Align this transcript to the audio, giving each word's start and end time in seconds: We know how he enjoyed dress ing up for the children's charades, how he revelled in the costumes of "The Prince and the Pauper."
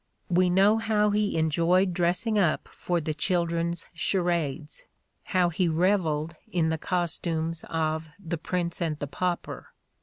We 0.29 0.49
know 0.49 0.79
how 0.79 1.11
he 1.11 1.37
enjoyed 1.37 1.93
dress 1.93 2.25
ing 2.25 2.39
up 2.39 2.67
for 2.69 2.99
the 2.99 3.13
children's 3.13 3.85
charades, 3.93 4.83
how 5.25 5.49
he 5.49 5.67
revelled 5.67 6.35
in 6.51 6.69
the 6.69 6.79
costumes 6.79 7.63
of 7.69 8.09
"The 8.19 8.39
Prince 8.39 8.81
and 8.81 8.97
the 8.97 9.05
Pauper." 9.05 9.67